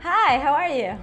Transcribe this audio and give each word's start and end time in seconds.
Hi, 0.00 0.38
how 0.38 0.52
are 0.52 0.68
you? 0.68 0.96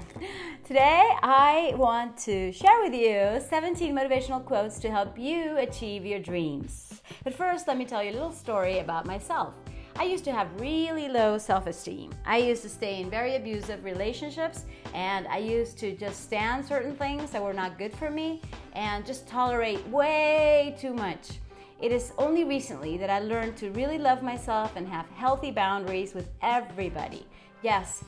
Today 0.63 1.09
I 1.21 1.73
want 1.75 2.17
to 2.19 2.53
share 2.53 2.81
with 2.81 2.93
you 2.93 3.41
17 3.45 3.93
motivational 3.93 4.43
quotes 4.43 4.79
to 4.79 4.89
help 4.89 5.19
you 5.19 5.57
achieve 5.57 6.05
your 6.05 6.19
dreams. 6.19 7.01
But 7.25 7.33
first, 7.33 7.67
let 7.67 7.77
me 7.77 7.83
tell 7.83 8.01
you 8.01 8.11
a 8.11 8.13
little 8.13 8.31
story 8.31 8.79
about 8.79 9.05
myself. 9.05 9.53
I 9.97 10.03
used 10.05 10.23
to 10.25 10.31
have 10.31 10.47
really 10.61 11.09
low 11.09 11.37
self 11.37 11.67
esteem. 11.67 12.11
I 12.25 12.37
used 12.37 12.61
to 12.61 12.69
stay 12.69 13.01
in 13.01 13.09
very 13.09 13.35
abusive 13.35 13.83
relationships 13.83 14.63
and 14.93 15.27
I 15.27 15.39
used 15.39 15.77
to 15.79 15.93
just 15.97 16.23
stand 16.23 16.65
certain 16.65 16.95
things 16.95 17.31
that 17.31 17.43
were 17.43 17.53
not 17.53 17.77
good 17.77 17.93
for 17.93 18.09
me 18.09 18.41
and 18.73 19.05
just 19.05 19.27
tolerate 19.27 19.85
way 19.89 20.73
too 20.79 20.93
much. 20.93 21.39
It 21.81 21.91
is 21.91 22.13
only 22.17 22.45
recently 22.45 22.95
that 22.97 23.09
I 23.09 23.19
learned 23.19 23.57
to 23.57 23.71
really 23.71 23.97
love 23.97 24.23
myself 24.23 24.77
and 24.77 24.87
have 24.87 25.05
healthy 25.09 25.51
boundaries 25.51 26.13
with 26.13 26.29
everybody. 26.41 27.25
Yes, 27.61 28.03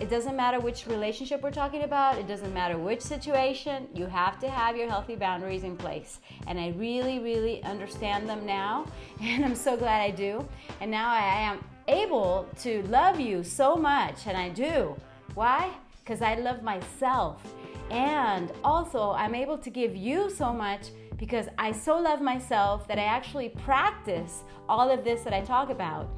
it 0.00 0.08
doesn't 0.08 0.34
matter 0.34 0.58
which 0.58 0.86
relationship 0.86 1.42
we're 1.42 1.50
talking 1.50 1.82
about, 1.82 2.16
it 2.16 2.26
doesn't 2.26 2.54
matter 2.54 2.78
which 2.78 3.02
situation, 3.02 3.86
you 3.94 4.06
have 4.06 4.40
to 4.40 4.48
have 4.48 4.76
your 4.76 4.88
healthy 4.88 5.14
boundaries 5.14 5.62
in 5.62 5.76
place. 5.76 6.20
And 6.46 6.58
I 6.58 6.70
really, 6.76 7.18
really 7.18 7.62
understand 7.64 8.28
them 8.28 8.46
now, 8.46 8.86
and 9.20 9.44
I'm 9.44 9.54
so 9.54 9.76
glad 9.76 10.00
I 10.00 10.10
do. 10.10 10.48
And 10.80 10.90
now 10.90 11.10
I 11.10 11.42
am 11.42 11.62
able 11.88 12.48
to 12.60 12.82
love 12.84 13.20
you 13.20 13.44
so 13.44 13.76
much, 13.76 14.26
and 14.26 14.36
I 14.36 14.48
do. 14.48 14.96
Why? 15.34 15.70
Because 16.02 16.22
I 16.22 16.34
love 16.34 16.62
myself. 16.62 17.42
And 17.90 18.52
also, 18.64 19.10
I'm 19.10 19.34
able 19.34 19.58
to 19.58 19.68
give 19.68 19.94
you 19.94 20.30
so 20.30 20.52
much 20.52 20.88
because 21.18 21.46
I 21.58 21.72
so 21.72 21.98
love 21.98 22.22
myself 22.22 22.88
that 22.88 22.98
I 22.98 23.04
actually 23.04 23.50
practice 23.50 24.44
all 24.68 24.90
of 24.90 25.04
this 25.04 25.22
that 25.22 25.34
I 25.34 25.42
talk 25.42 25.68
about 25.68 26.08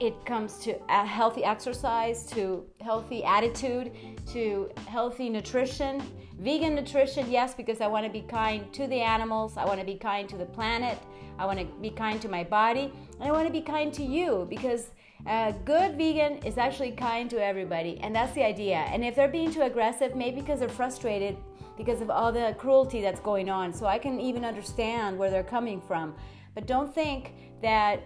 it 0.00 0.24
comes 0.26 0.58
to 0.58 0.76
a 0.88 1.06
healthy 1.06 1.44
exercise, 1.44 2.26
to 2.26 2.64
healthy 2.80 3.24
attitude, 3.24 3.92
to 4.32 4.70
healthy 4.86 5.28
nutrition. 5.28 6.02
Vegan 6.38 6.74
nutrition, 6.74 7.30
yes, 7.30 7.54
because 7.54 7.80
I 7.80 7.86
want 7.86 8.04
to 8.04 8.12
be 8.12 8.20
kind 8.20 8.72
to 8.74 8.86
the 8.86 9.00
animals, 9.00 9.56
I 9.56 9.64
want 9.64 9.80
to 9.80 9.86
be 9.86 9.94
kind 9.94 10.28
to 10.28 10.36
the 10.36 10.44
planet, 10.44 10.98
I 11.38 11.46
want 11.46 11.58
to 11.58 11.64
be 11.80 11.90
kind 11.90 12.20
to 12.20 12.28
my 12.28 12.44
body, 12.44 12.92
and 13.18 13.28
I 13.28 13.32
want 13.32 13.46
to 13.46 13.52
be 13.52 13.62
kind 13.62 13.92
to 13.94 14.02
you 14.02 14.46
because 14.50 14.90
a 15.26 15.54
good 15.64 15.96
vegan 15.96 16.38
is 16.44 16.58
actually 16.58 16.92
kind 16.92 17.30
to 17.30 17.42
everybody, 17.42 17.98
and 18.02 18.14
that's 18.14 18.32
the 18.34 18.44
idea. 18.44 18.76
And 18.76 19.02
if 19.02 19.16
they're 19.16 19.28
being 19.28 19.50
too 19.50 19.62
aggressive, 19.62 20.14
maybe 20.14 20.40
because 20.40 20.60
they're 20.60 20.68
frustrated 20.68 21.36
because 21.76 22.00
of 22.00 22.10
all 22.10 22.32
the 22.32 22.54
cruelty 22.58 23.00
that's 23.00 23.20
going 23.20 23.48
on, 23.48 23.72
so 23.72 23.86
I 23.86 23.98
can 23.98 24.20
even 24.20 24.44
understand 24.44 25.18
where 25.18 25.30
they're 25.30 25.42
coming 25.42 25.80
from. 25.80 26.14
But 26.54 26.66
don't 26.66 26.94
think 26.94 27.32
that 27.62 28.02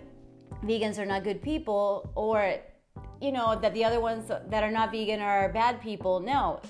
vegans 0.65 0.99
are 0.99 1.07
not 1.07 1.25
good 1.25 1.43
people 1.43 2.11
or 2.15 2.57
you 3.21 3.33
know 3.33 3.59
that 3.61 3.75
the 3.75 3.85
other 3.85 4.01
ones 4.01 4.29
that 4.29 4.63
are 4.63 4.71
not 4.71 4.91
vegan 4.91 5.21
are 5.21 5.49
bad 5.51 5.81
people. 5.81 6.21
No 6.21 6.61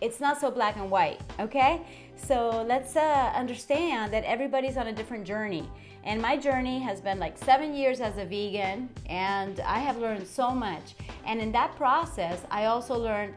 it's 0.00 0.20
not 0.20 0.40
so 0.40 0.50
black 0.50 0.76
and 0.76 0.90
white 0.90 1.20
okay? 1.40 1.80
So 2.16 2.62
let's 2.68 2.96
uh, 2.96 3.32
understand 3.34 4.12
that 4.12 4.24
everybody's 4.24 4.76
on 4.76 4.88
a 4.88 4.92
different 4.92 5.24
journey. 5.24 5.68
And 6.04 6.20
my 6.20 6.36
journey 6.36 6.78
has 6.80 7.00
been 7.00 7.18
like 7.18 7.38
seven 7.38 7.74
years 7.74 8.00
as 8.00 8.18
a 8.18 8.24
vegan 8.24 8.90
and 9.06 9.60
i 9.60 9.78
have 9.78 9.96
learned 9.96 10.26
so 10.26 10.50
much. 10.50 10.94
And 11.24 11.40
in 11.40 11.52
that 11.52 11.74
process 11.76 12.40
i 12.50 12.66
also 12.66 12.96
learned 12.98 13.34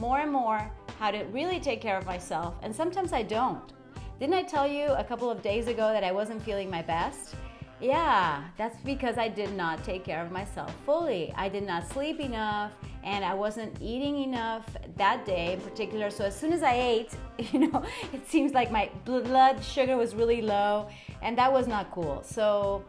more 0.00 0.20
and 0.20 0.32
more 0.32 0.70
how 0.98 1.10
to 1.10 1.24
really 1.24 1.60
take 1.60 1.80
care 1.80 1.98
of 1.98 2.06
myself 2.06 2.54
and 2.62 2.74
sometimes 2.74 3.12
i 3.12 3.22
don't. 3.22 3.72
Didn't 4.18 4.34
i 4.34 4.42
tell 4.42 4.66
you 4.66 4.86
a 4.86 5.04
couple 5.04 5.30
of 5.30 5.42
days 5.42 5.66
ago 5.68 5.92
that 5.92 6.04
i 6.04 6.12
wasn't 6.12 6.42
feeling 6.42 6.70
my 6.70 6.82
best 6.82 7.34
yeah, 7.80 8.44
that's 8.56 8.78
because 8.82 9.18
I 9.18 9.28
did 9.28 9.54
not 9.54 9.84
take 9.84 10.04
care 10.04 10.24
of 10.24 10.30
myself 10.32 10.74
fully. 10.86 11.32
I 11.36 11.48
did 11.48 11.64
not 11.64 11.86
sleep 11.88 12.20
enough 12.20 12.72
and 13.04 13.24
I 13.24 13.34
wasn't 13.34 13.76
eating 13.80 14.22
enough 14.22 14.66
that 14.96 15.26
day 15.26 15.52
in 15.52 15.60
particular. 15.60 16.10
So 16.10 16.24
as 16.24 16.38
soon 16.38 16.52
as 16.52 16.62
I 16.62 16.74
ate, 16.74 17.16
you 17.52 17.68
know, 17.68 17.84
it 18.12 18.28
seems 18.28 18.52
like 18.52 18.70
my 18.70 18.90
blood 19.04 19.62
sugar 19.62 19.96
was 19.96 20.14
really 20.14 20.40
low 20.40 20.88
and 21.20 21.36
that 21.36 21.52
was 21.52 21.66
not 21.66 21.90
cool. 21.90 22.22
So 22.24 22.82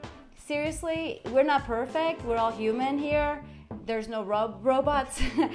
seriously, 0.45 1.21
we're 1.31 1.43
not 1.43 1.65
perfect. 1.65 2.23
We're 2.23 2.37
all 2.37 2.51
human 2.51 2.97
here. 2.97 3.43
There's 3.85 4.07
no 4.07 4.23
ro- 4.23 4.57
robots. 4.61 5.21
uh, 5.37 5.47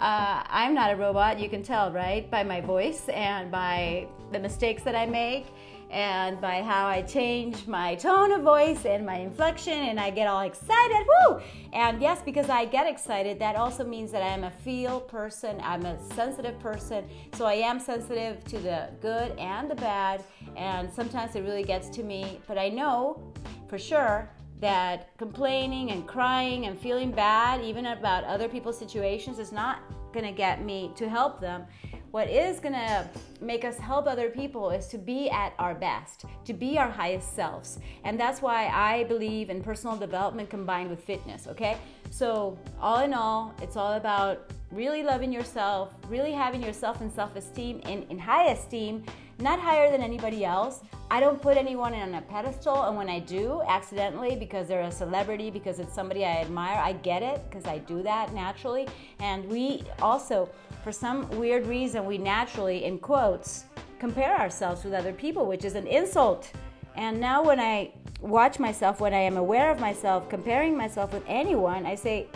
I'm 0.00 0.74
not 0.74 0.92
a 0.92 0.96
robot, 0.96 1.38
you 1.38 1.48
can 1.48 1.62
tell, 1.62 1.92
right? 1.92 2.28
By 2.28 2.42
my 2.42 2.60
voice 2.60 3.08
and 3.08 3.50
by 3.52 4.08
the 4.32 4.40
mistakes 4.40 4.82
that 4.82 4.96
I 4.96 5.06
make 5.06 5.46
and 5.90 6.40
by 6.40 6.62
how 6.62 6.86
I 6.86 7.02
change 7.02 7.66
my 7.66 7.96
tone 7.96 8.30
of 8.30 8.42
voice 8.42 8.84
and 8.84 9.04
my 9.04 9.16
inflection, 9.16 9.72
and 9.72 9.98
I 9.98 10.10
get 10.10 10.28
all 10.28 10.42
excited. 10.42 11.06
Woo! 11.06 11.40
And 11.72 12.00
yes, 12.00 12.22
because 12.24 12.48
I 12.48 12.64
get 12.64 12.86
excited, 12.86 13.38
that 13.40 13.56
also 13.56 13.84
means 13.84 14.12
that 14.12 14.22
I 14.22 14.28
am 14.28 14.44
a 14.44 14.50
feel 14.50 15.00
person, 15.00 15.60
I'm 15.62 15.84
a 15.84 15.98
sensitive 16.14 16.58
person, 16.60 17.08
so 17.34 17.44
I 17.44 17.54
am 17.54 17.80
sensitive 17.80 18.44
to 18.44 18.58
the 18.58 18.88
good 19.00 19.36
and 19.38 19.68
the 19.68 19.74
bad, 19.74 20.22
and 20.56 20.92
sometimes 20.92 21.34
it 21.34 21.42
really 21.42 21.64
gets 21.64 21.88
to 21.90 22.04
me. 22.04 22.40
But 22.46 22.56
I 22.56 22.68
know 22.68 23.32
for 23.68 23.78
sure 23.78 24.30
that 24.60 25.16
complaining 25.16 25.90
and 25.90 26.06
crying 26.06 26.66
and 26.66 26.78
feeling 26.78 27.10
bad, 27.10 27.62
even 27.62 27.86
about 27.86 28.24
other 28.24 28.48
people's 28.48 28.78
situations, 28.78 29.38
is 29.38 29.50
not 29.50 29.80
gonna 30.12 30.32
get 30.32 30.64
me 30.64 30.92
to 30.96 31.08
help 31.08 31.40
them 31.40 31.64
what 32.10 32.28
is 32.28 32.58
going 32.58 32.74
to 32.74 33.08
make 33.40 33.64
us 33.64 33.78
help 33.78 34.06
other 34.06 34.30
people 34.30 34.70
is 34.70 34.88
to 34.88 34.98
be 34.98 35.30
at 35.30 35.54
our 35.58 35.74
best, 35.74 36.24
to 36.44 36.52
be 36.52 36.76
our 36.76 36.90
highest 36.90 37.34
selves. 37.36 37.78
And 38.04 38.18
that's 38.18 38.42
why 38.42 38.66
I 38.68 39.04
believe 39.04 39.48
in 39.48 39.62
personal 39.62 39.96
development 39.96 40.50
combined 40.50 40.90
with 40.90 41.02
fitness, 41.04 41.46
okay? 41.46 41.78
So, 42.10 42.58
all 42.80 43.00
in 43.00 43.14
all, 43.14 43.54
it's 43.62 43.76
all 43.76 43.92
about 43.92 44.50
really 44.72 45.02
loving 45.02 45.32
yourself, 45.32 45.94
really 46.08 46.32
having 46.32 46.62
yourself 46.62 47.00
in 47.00 47.10
self 47.12 47.36
esteem 47.36 47.80
and 47.84 48.04
in 48.10 48.18
high 48.18 48.48
esteem, 48.48 49.04
not 49.40 49.58
higher 49.58 49.90
than 49.90 50.02
anybody 50.02 50.44
else. 50.44 50.80
I 51.10 51.18
don't 51.18 51.42
put 51.42 51.56
anyone 51.56 51.92
on 51.94 52.14
a 52.14 52.22
pedestal, 52.22 52.84
and 52.84 52.96
when 52.96 53.08
I 53.08 53.18
do, 53.18 53.62
accidentally, 53.66 54.36
because 54.36 54.68
they're 54.68 54.82
a 54.82 54.92
celebrity, 54.92 55.50
because 55.50 55.80
it's 55.80 55.92
somebody 55.92 56.24
I 56.24 56.36
admire, 56.36 56.78
I 56.78 56.92
get 56.92 57.22
it, 57.22 57.42
because 57.48 57.66
I 57.66 57.78
do 57.78 58.02
that 58.02 58.32
naturally. 58.32 58.86
And 59.18 59.44
we 59.48 59.82
also, 60.00 60.48
for 60.84 60.92
some 60.92 61.28
weird 61.30 61.66
reason, 61.66 62.06
we 62.06 62.16
naturally, 62.16 62.84
in 62.84 62.98
quotes, 62.98 63.64
compare 63.98 64.36
ourselves 64.38 64.84
with 64.84 64.94
other 64.94 65.12
people, 65.12 65.46
which 65.46 65.64
is 65.64 65.74
an 65.74 65.86
insult. 65.88 66.52
And 66.94 67.20
now, 67.20 67.42
when 67.42 67.58
I 67.58 67.92
watch 68.20 68.58
myself, 68.58 69.00
when 69.00 69.12
I 69.12 69.20
am 69.20 69.36
aware 69.36 69.70
of 69.70 69.80
myself, 69.80 70.28
comparing 70.28 70.76
myself 70.76 71.12
with 71.12 71.24
anyone, 71.26 71.86
I 71.86 71.96
say, 71.96 72.28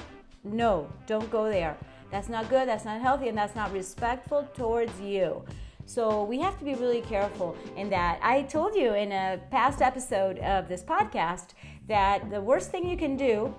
no, 0.42 0.88
don't 1.06 1.30
go 1.30 1.44
there. 1.44 1.76
That's 2.10 2.28
not 2.28 2.50
good, 2.50 2.68
that's 2.68 2.84
not 2.84 3.00
healthy, 3.00 3.28
and 3.28 3.38
that's 3.38 3.54
not 3.54 3.72
respectful 3.72 4.48
towards 4.54 5.00
you. 5.00 5.44
So 5.86 6.24
we 6.24 6.40
have 6.40 6.58
to 6.58 6.64
be 6.64 6.74
really 6.74 7.02
careful 7.02 7.56
in 7.76 7.90
that. 7.90 8.18
I 8.22 8.42
told 8.42 8.74
you 8.74 8.94
in 8.94 9.12
a 9.12 9.40
past 9.50 9.82
episode 9.82 10.38
of 10.38 10.68
this 10.68 10.82
podcast 10.82 11.48
that 11.88 12.30
the 12.30 12.40
worst 12.40 12.70
thing 12.70 12.88
you 12.88 12.96
can 12.96 13.16
do 13.16 13.54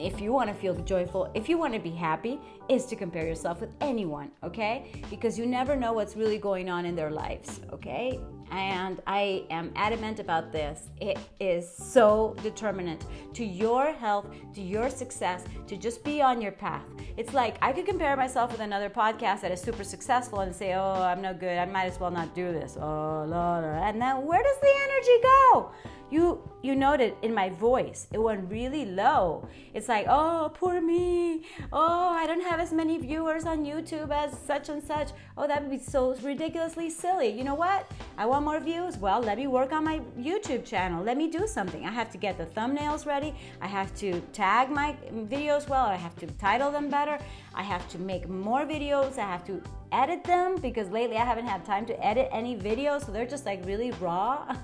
if 0.00 0.20
you 0.20 0.32
want 0.32 0.48
to 0.48 0.54
feel 0.54 0.74
joyful, 0.74 1.30
if 1.34 1.48
you 1.48 1.58
want 1.58 1.74
to 1.74 1.78
be 1.78 1.90
happy, 1.90 2.40
is 2.68 2.86
to 2.86 2.96
compare 2.96 3.26
yourself 3.26 3.60
with 3.60 3.74
anyone, 3.80 4.30
okay? 4.42 4.90
Because 5.10 5.38
you 5.38 5.44
never 5.44 5.76
know 5.76 5.92
what's 5.92 6.16
really 6.16 6.38
going 6.38 6.70
on 6.70 6.86
in 6.86 6.96
their 6.96 7.10
lives, 7.10 7.60
okay? 7.72 8.18
And 8.50 9.00
I 9.06 9.44
am 9.50 9.70
adamant 9.76 10.18
about 10.18 10.50
this. 10.52 10.90
It 11.00 11.18
is 11.38 11.70
so 11.70 12.34
determinant 12.42 13.04
to 13.34 13.44
your 13.44 13.92
health, 13.92 14.26
to 14.54 14.62
your 14.62 14.88
success, 14.88 15.44
to 15.68 15.76
just 15.76 16.02
be 16.02 16.22
on 16.22 16.40
your 16.40 16.52
path. 16.52 16.82
It's 17.16 17.34
like 17.34 17.58
I 17.62 17.72
could 17.72 17.86
compare 17.86 18.16
myself 18.16 18.50
with 18.50 18.60
another 18.60 18.90
podcast 18.90 19.42
that 19.42 19.52
is 19.52 19.60
super 19.60 19.84
successful 19.84 20.40
and 20.40 20.54
say, 20.54 20.74
oh, 20.74 21.02
I'm 21.02 21.20
no 21.20 21.34
good. 21.34 21.58
I 21.58 21.66
might 21.66 21.86
as 21.86 22.00
well 22.00 22.10
not 22.10 22.34
do 22.34 22.52
this. 22.52 22.76
Oh, 22.76 23.26
la, 23.28 23.58
la. 23.58 23.86
And 23.86 24.00
then 24.00 24.26
where 24.26 24.42
does 24.42 24.60
the 24.60 24.72
energy 24.88 25.22
go? 25.22 25.72
you 26.10 26.42
you 26.62 26.74
noted 26.74 27.14
in 27.22 27.32
my 27.34 27.48
voice 27.48 28.06
it 28.12 28.18
went 28.18 28.50
really 28.50 28.84
low. 28.84 29.48
It's 29.74 29.88
like 29.88 30.06
oh 30.08 30.50
poor 30.54 30.80
me. 30.80 31.44
Oh 31.72 32.10
i 32.10 32.26
don't 32.26 32.42
have 32.42 32.60
as 32.60 32.72
many 32.72 32.98
viewers 32.98 33.44
on 33.44 33.64
youtube 33.64 34.10
as 34.10 34.38
such 34.38 34.68
and 34.68 34.82
such. 34.82 35.10
Oh 35.36 35.46
that 35.46 35.62
would 35.62 35.70
be 35.70 35.78
so 35.78 36.14
ridiculously 36.22 36.90
silly. 36.90 37.28
You 37.28 37.44
know 37.44 37.54
what? 37.54 37.90
I 38.18 38.26
want 38.26 38.44
more 38.44 38.60
views. 38.60 38.98
Well 38.98 39.20
let 39.20 39.38
me 39.38 39.46
work 39.46 39.72
on 39.72 39.84
my 39.84 40.00
youtube 40.18 40.64
channel. 40.64 41.02
Let 41.02 41.16
me 41.16 41.30
do 41.30 41.46
something. 41.46 41.84
I 41.86 41.90
have 41.90 42.10
to 42.10 42.18
get 42.18 42.38
the 42.38 42.46
thumbnails 42.46 43.06
ready. 43.06 43.34
I 43.60 43.66
have 43.66 43.94
to 43.96 44.20
tag 44.32 44.70
my 44.70 44.96
videos 45.12 45.68
well. 45.68 45.86
I 45.86 45.96
have 45.96 46.16
to 46.16 46.26
title 46.26 46.70
them 46.70 46.88
better. 46.88 47.18
I 47.54 47.62
have 47.62 47.88
to 47.90 47.98
make 47.98 48.28
more 48.28 48.64
videos. 48.64 49.18
I 49.18 49.22
have 49.22 49.44
to 49.46 49.62
edit 49.92 50.22
them 50.24 50.56
because 50.56 50.88
lately 50.90 51.16
I 51.16 51.24
haven't 51.24 51.46
had 51.46 51.64
time 51.64 51.84
to 51.86 52.06
edit 52.06 52.28
any 52.32 52.56
videos, 52.56 53.06
so 53.06 53.12
they're 53.12 53.26
just 53.26 53.46
like 53.46 53.64
really 53.66 53.90
raw. 53.92 54.54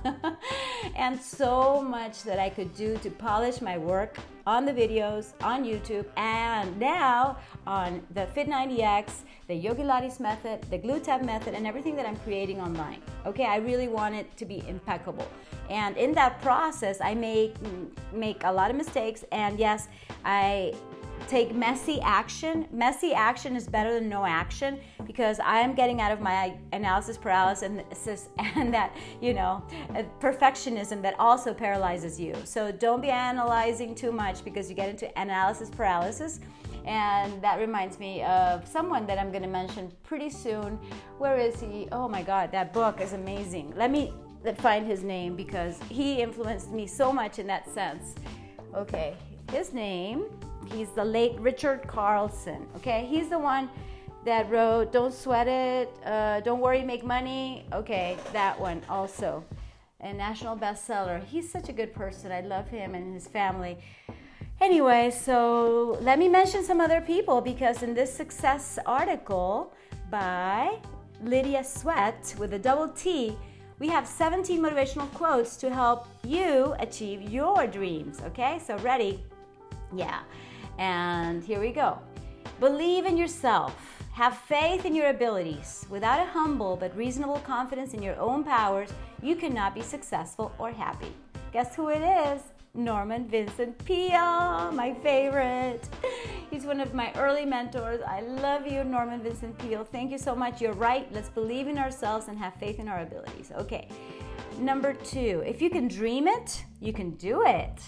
and 0.96 1.20
so 1.20 1.82
much 1.86 2.22
that 2.24 2.38
I 2.38 2.50
could 2.50 2.74
do 2.74 2.98
to 2.98 3.10
polish 3.10 3.60
my 3.60 3.78
work 3.78 4.18
on 4.46 4.64
the 4.64 4.72
videos 4.72 5.32
on 5.42 5.64
YouTube 5.64 6.06
and 6.16 6.78
now 6.78 7.38
on 7.66 8.02
the 8.14 8.26
Fit90X, 8.34 9.22
the 9.48 9.54
Yogi 9.54 9.82
Lattes 9.82 10.20
method, 10.20 10.62
the 10.70 10.78
Glute 10.78 11.04
Tab 11.04 11.22
method, 11.22 11.54
and 11.54 11.66
everything 11.66 11.96
that 11.96 12.06
I'm 12.06 12.16
creating 12.16 12.60
online. 12.60 13.00
Okay, 13.24 13.44
I 13.44 13.56
really 13.56 13.88
want 13.88 14.14
it 14.14 14.36
to 14.36 14.44
be 14.44 14.62
impeccable. 14.68 15.28
And 15.70 15.96
in 15.96 16.12
that 16.14 16.40
process, 16.42 17.00
I 17.00 17.14
make 17.14 17.54
make 18.12 18.42
a 18.44 18.52
lot 18.52 18.70
of 18.70 18.76
mistakes, 18.76 19.24
and 19.32 19.58
yes, 19.58 19.88
I 20.24 20.74
take 21.28 21.54
messy 21.54 22.00
action. 22.02 22.66
Messy 22.72 23.12
action 23.12 23.56
is 23.56 23.66
better 23.66 23.92
than 23.94 24.08
no 24.08 24.24
action 24.24 24.78
because 25.06 25.40
I 25.40 25.60
am 25.60 25.74
getting 25.74 26.00
out 26.00 26.12
of 26.12 26.20
my 26.20 26.56
analysis 26.72 27.16
paralysis 27.16 28.28
and 28.38 28.72
that, 28.72 28.96
you 29.20 29.34
know, 29.34 29.64
perfectionism 30.20 31.02
that 31.02 31.18
also 31.18 31.52
paralyzes 31.52 32.20
you. 32.20 32.34
So 32.44 32.70
don't 32.72 33.00
be 33.00 33.10
analyzing 33.10 33.94
too 33.94 34.12
much 34.12 34.44
because 34.44 34.68
you 34.68 34.76
get 34.76 34.88
into 34.88 35.06
analysis 35.18 35.70
paralysis. 35.70 36.40
And 36.84 37.42
that 37.42 37.58
reminds 37.58 37.98
me 37.98 38.22
of 38.22 38.66
someone 38.66 39.06
that 39.06 39.18
I'm 39.18 39.30
going 39.30 39.42
to 39.42 39.48
mention 39.48 39.92
pretty 40.04 40.30
soon. 40.30 40.78
Where 41.18 41.36
is 41.36 41.60
he? 41.60 41.88
Oh 41.90 42.08
my 42.08 42.22
God, 42.22 42.52
that 42.52 42.72
book 42.72 43.00
is 43.00 43.12
amazing. 43.12 43.74
Let 43.76 43.90
me 43.90 44.12
find 44.58 44.86
his 44.86 45.02
name 45.02 45.34
because 45.34 45.80
he 45.88 46.22
influenced 46.22 46.70
me 46.70 46.86
so 46.86 47.12
much 47.12 47.40
in 47.40 47.46
that 47.48 47.68
sense. 47.68 48.14
Okay, 48.74 49.16
his 49.50 49.72
name 49.72 50.26
He's 50.72 50.90
the 50.90 51.04
late 51.04 51.38
Richard 51.38 51.86
Carlson. 51.86 52.66
Okay, 52.76 53.06
he's 53.08 53.28
the 53.28 53.38
one 53.38 53.70
that 54.24 54.50
wrote 54.50 54.92
"Don't 54.92 55.14
Sweat 55.14 55.48
It," 55.48 55.88
uh, 56.04 56.40
"Don't 56.40 56.60
Worry, 56.60 56.82
Make 56.82 57.04
Money." 57.04 57.66
Okay, 57.72 58.16
that 58.32 58.58
one 58.58 58.82
also, 58.88 59.44
a 60.00 60.12
national 60.12 60.56
bestseller. 60.56 61.24
He's 61.24 61.50
such 61.50 61.68
a 61.68 61.72
good 61.72 61.94
person. 61.94 62.32
I 62.32 62.40
love 62.40 62.68
him 62.68 62.94
and 62.94 63.14
his 63.14 63.26
family. 63.26 63.78
Anyway, 64.60 65.10
so 65.10 65.98
let 66.00 66.18
me 66.18 66.28
mention 66.28 66.64
some 66.64 66.80
other 66.80 67.00
people 67.00 67.40
because 67.40 67.82
in 67.82 67.92
this 67.92 68.12
success 68.12 68.78
article 68.86 69.72
by 70.10 70.78
Lydia 71.22 71.62
Sweatt 71.62 72.34
with 72.38 72.54
a 72.54 72.58
double 72.58 72.88
T, 72.88 73.36
we 73.78 73.88
have 73.88 74.06
17 74.06 74.60
motivational 74.60 75.12
quotes 75.12 75.56
to 75.58 75.68
help 75.68 76.08
you 76.24 76.74
achieve 76.78 77.20
your 77.22 77.66
dreams. 77.66 78.20
Okay, 78.26 78.58
so 78.64 78.78
ready? 78.78 79.22
Yeah. 79.94 80.20
And 80.78 81.42
here 81.42 81.60
we 81.60 81.72
go. 81.72 81.98
Believe 82.60 83.06
in 83.06 83.16
yourself. 83.16 83.74
Have 84.12 84.38
faith 84.38 84.86
in 84.86 84.94
your 84.94 85.08
abilities. 85.08 85.84
Without 85.90 86.20
a 86.20 86.30
humble 86.30 86.76
but 86.76 86.96
reasonable 86.96 87.40
confidence 87.40 87.92
in 87.92 88.02
your 88.02 88.18
own 88.18 88.42
powers, 88.42 88.90
you 89.22 89.36
cannot 89.36 89.74
be 89.74 89.82
successful 89.82 90.52
or 90.58 90.70
happy. 90.70 91.12
Guess 91.52 91.76
who 91.76 91.88
it 91.88 92.00
is? 92.00 92.40
Norman 92.74 93.26
Vincent 93.26 93.82
Peale, 93.84 94.70
my 94.72 94.94
favorite. 95.02 95.88
He's 96.50 96.64
one 96.64 96.80
of 96.80 96.94
my 96.94 97.12
early 97.16 97.44
mentors. 97.44 98.00
I 98.06 98.20
love 98.20 98.66
you, 98.66 98.84
Norman 98.84 99.22
Vincent 99.22 99.58
Peale. 99.58 99.84
Thank 99.84 100.10
you 100.10 100.18
so 100.18 100.34
much. 100.34 100.60
You're 100.60 100.74
right. 100.74 101.10
Let's 101.12 101.30
believe 101.30 101.68
in 101.68 101.78
ourselves 101.78 102.28
and 102.28 102.38
have 102.38 102.54
faith 102.54 102.78
in 102.78 102.88
our 102.88 103.00
abilities. 103.00 103.50
Okay. 103.56 103.88
Number 104.58 104.94
two, 104.94 105.42
if 105.46 105.60
you 105.60 105.70
can 105.70 105.88
dream 105.88 106.26
it, 106.26 106.64
you 106.80 106.92
can 106.92 107.10
do 107.12 107.44
it. 107.46 107.80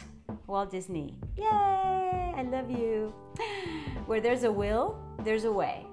Walt 0.46 0.70
Disney. 0.70 1.17
Yay! 1.37 1.97
I 2.38 2.43
love 2.43 2.70
you. 2.70 3.12
Where 4.06 4.20
there's 4.20 4.44
a 4.44 4.52
will, 4.52 4.96
there's 5.25 5.43
a 5.43 5.50
way. 5.50 5.85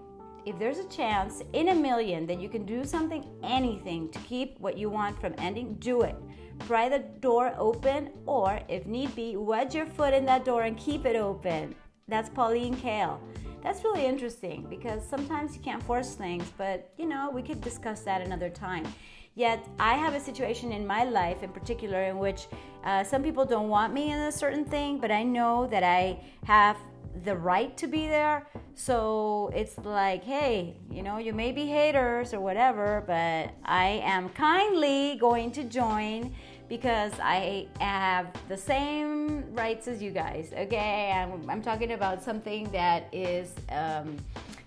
If 0.46 0.60
there's 0.60 0.78
a 0.78 0.88
chance 0.90 1.42
in 1.54 1.70
a 1.70 1.74
million 1.74 2.28
that 2.28 2.40
you 2.40 2.50
can 2.50 2.68
do 2.68 2.86
something, 2.86 3.26
anything 3.42 4.10
to 4.12 4.20
keep 4.20 4.60
what 4.60 4.78
you 4.78 4.92
want 4.92 5.20
from 5.20 5.34
ending, 5.40 5.74
do 5.80 6.04
it. 6.04 6.16
Pry 6.60 6.88
the 6.88 7.00
door 7.00 7.56
open, 7.58 8.12
or 8.28 8.60
if 8.68 8.86
need 8.86 9.16
be, 9.16 9.38
wedge 9.38 9.74
your 9.74 9.88
foot 9.88 10.14
in 10.14 10.24
that 10.28 10.46
door 10.46 10.62
and 10.62 10.78
keep 10.78 11.08
it 11.08 11.16
open. 11.16 11.74
That's 12.08 12.30
Pauline 12.30 12.76
Kael. 12.76 13.18
That's 13.66 13.84
really 13.84 14.06
interesting 14.06 14.68
because 14.70 15.04
sometimes 15.04 15.56
you 15.56 15.60
can't 15.60 15.82
force 15.82 16.14
things, 16.14 16.46
but 16.56 16.92
you 17.00 17.08
know, 17.08 17.32
we 17.34 17.42
could 17.42 17.62
discuss 17.62 18.02
that 18.02 18.22
another 18.22 18.48
time. 18.48 18.86
Yet 19.34 19.68
I 19.80 19.96
have 19.96 20.14
a 20.14 20.20
situation 20.20 20.72
in 20.72 20.86
my 20.86 21.04
life 21.04 21.42
in 21.42 21.50
particular 21.50 22.04
in 22.04 22.20
which 22.20 22.46
uh, 22.84 23.04
some 23.04 23.24
people 23.24 23.44
don't 23.44 23.68
want 23.68 23.92
me 23.92 24.12
in 24.12 24.20
a 24.20 24.32
certain 24.32 24.66
thing, 24.66 25.00
but 25.00 25.10
I 25.10 25.24
know 25.24 25.66
that 25.66 25.82
I 25.82 26.20
have 26.44 26.78
the 27.24 27.36
right 27.36 27.76
to 27.78 27.88
be 27.88 28.06
there. 28.06 28.46
So 28.76 29.50
it's 29.56 29.80
like, 29.80 30.24
hey, 30.24 30.78
you 30.92 31.02
know, 31.02 31.18
you 31.18 31.34
may 31.34 31.52
be 31.52 31.66
haters 31.66 32.36
or 32.36 32.42
whatever, 32.42 33.04
but 33.08 33.52
I 33.66 34.00
am 34.04 34.30
kindly 34.30 35.18
going 35.20 35.52
to 35.54 35.64
join 35.64 36.36
because 36.68 37.14
I 37.22 37.68
have 37.80 38.28
the 38.48 38.58
same 38.58 39.54
rights 39.54 39.88
as 39.88 40.02
you 40.02 40.12
guys. 40.12 40.52
Okay, 40.58 41.12
I'm, 41.12 41.50
I'm 41.50 41.62
talking 41.62 41.94
about 41.94 42.24
something 42.24 42.70
that 42.72 43.08
is. 43.14 43.54
Um, 43.70 44.18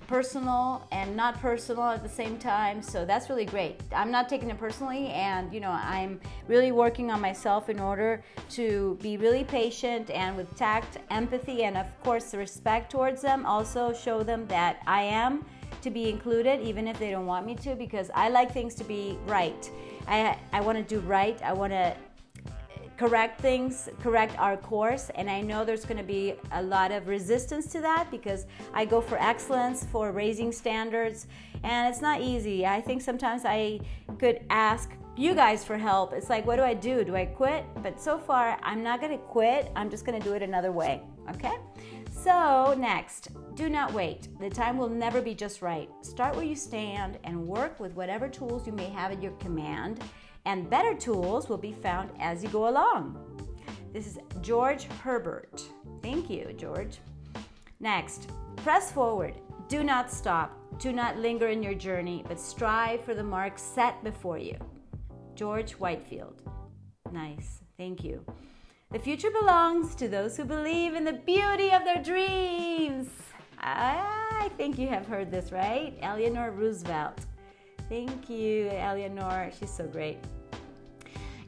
personal 0.08 0.88
and 0.90 1.14
not 1.14 1.38
personal 1.40 1.84
at 1.84 2.02
the 2.02 2.08
same 2.08 2.38
time. 2.38 2.82
So 2.82 3.04
that's 3.04 3.28
really 3.28 3.44
great. 3.44 3.80
I'm 3.94 4.10
not 4.10 4.28
taking 4.28 4.50
it 4.50 4.58
personally, 4.58 5.08
and 5.08 5.52
you 5.52 5.60
know, 5.60 5.70
I'm 5.70 6.18
really 6.48 6.72
working 6.72 7.10
on 7.10 7.20
myself 7.20 7.68
in 7.68 7.78
order 7.78 8.24
to 8.52 8.98
be 9.02 9.18
really 9.18 9.44
patient 9.44 10.10
and 10.10 10.36
with 10.36 10.52
tact, 10.56 10.98
empathy, 11.10 11.64
and 11.64 11.76
of 11.76 11.86
course, 12.02 12.34
respect 12.34 12.90
towards 12.90 13.20
them. 13.22 13.46
Also, 13.46 13.92
show 13.92 14.22
them 14.22 14.46
that 14.48 14.80
I 14.86 15.02
am 15.02 15.44
to 15.82 15.90
be 15.90 16.08
included, 16.08 16.60
even 16.62 16.88
if 16.88 16.98
they 16.98 17.10
don't 17.10 17.26
want 17.26 17.46
me 17.46 17.54
to, 17.56 17.76
because 17.76 18.10
I 18.14 18.30
like 18.30 18.52
things 18.52 18.74
to 18.76 18.84
be 18.84 19.16
right. 19.26 19.70
I, 20.08 20.38
I 20.52 20.60
want 20.60 20.78
to 20.78 20.84
do 20.84 21.00
right. 21.06 21.40
I 21.42 21.52
want 21.52 21.72
to 21.72 21.94
correct 22.96 23.40
things, 23.40 23.88
correct 24.02 24.36
our 24.38 24.56
course. 24.56 25.10
And 25.14 25.30
I 25.30 25.40
know 25.40 25.64
there's 25.64 25.84
going 25.84 25.98
to 25.98 26.02
be 26.02 26.34
a 26.52 26.62
lot 26.62 26.90
of 26.90 27.06
resistance 27.06 27.70
to 27.72 27.80
that 27.80 28.10
because 28.10 28.46
I 28.74 28.84
go 28.84 29.00
for 29.00 29.16
excellence, 29.18 29.84
for 29.84 30.10
raising 30.10 30.50
standards, 30.50 31.28
and 31.62 31.88
it's 31.88 32.02
not 32.02 32.20
easy. 32.20 32.66
I 32.66 32.80
think 32.80 33.00
sometimes 33.00 33.44
I 33.44 33.80
could 34.18 34.40
ask 34.50 34.90
you 35.16 35.34
guys 35.34 35.64
for 35.64 35.76
help. 35.76 36.12
It's 36.12 36.28
like, 36.28 36.46
what 36.46 36.56
do 36.56 36.62
I 36.62 36.74
do? 36.74 37.04
Do 37.04 37.14
I 37.14 37.26
quit? 37.26 37.64
But 37.82 38.00
so 38.00 38.18
far, 38.18 38.58
I'm 38.62 38.82
not 38.82 39.00
going 39.00 39.12
to 39.12 39.18
quit. 39.18 39.70
I'm 39.76 39.90
just 39.90 40.04
going 40.04 40.20
to 40.20 40.28
do 40.28 40.34
it 40.34 40.42
another 40.42 40.72
way. 40.72 41.02
Okay? 41.30 41.56
So, 42.22 42.74
next, 42.76 43.28
do 43.54 43.68
not 43.68 43.92
wait. 43.92 44.28
The 44.40 44.50
time 44.50 44.76
will 44.76 44.88
never 44.88 45.22
be 45.22 45.34
just 45.34 45.62
right. 45.62 45.88
Start 46.02 46.34
where 46.34 46.44
you 46.44 46.56
stand 46.56 47.16
and 47.22 47.46
work 47.46 47.78
with 47.78 47.94
whatever 47.94 48.28
tools 48.28 48.66
you 48.66 48.72
may 48.72 48.88
have 48.90 49.12
at 49.12 49.22
your 49.22 49.32
command 49.32 50.02
and 50.44 50.68
better 50.68 50.94
tools 50.94 51.48
will 51.48 51.58
be 51.58 51.72
found 51.72 52.10
as 52.18 52.42
you 52.42 52.48
go 52.48 52.68
along. 52.68 53.16
This 53.92 54.06
is 54.06 54.18
George 54.40 54.84
Herbert. 55.02 55.62
Thank 56.02 56.28
you, 56.28 56.52
George. 56.56 56.98
Next, 57.78 58.28
press 58.56 58.90
forward. 58.90 59.34
Do 59.68 59.84
not 59.84 60.10
stop. 60.10 60.58
Do 60.80 60.92
not 60.92 61.18
linger 61.18 61.48
in 61.48 61.62
your 61.62 61.74
journey, 61.74 62.24
but 62.26 62.40
strive 62.40 63.04
for 63.04 63.14
the 63.14 63.22
mark 63.22 63.58
set 63.58 64.02
before 64.02 64.38
you. 64.38 64.56
George 65.36 65.72
Whitefield. 65.72 66.42
Nice. 67.12 67.60
Thank 67.76 68.02
you. 68.02 68.24
The 68.90 68.98
future 68.98 69.30
belongs 69.30 69.94
to 69.96 70.08
those 70.08 70.34
who 70.34 70.46
believe 70.46 70.94
in 70.94 71.04
the 71.04 71.12
beauty 71.12 71.70
of 71.72 71.84
their 71.84 72.02
dreams. 72.02 73.10
I 73.58 74.50
think 74.56 74.78
you 74.78 74.88
have 74.88 75.06
heard 75.06 75.30
this, 75.30 75.52
right? 75.52 75.98
Eleanor 76.00 76.52
Roosevelt. 76.52 77.26
Thank 77.90 78.30
you, 78.30 78.70
Eleanor. 78.70 79.50
She's 79.60 79.70
so 79.70 79.86
great. 79.86 80.16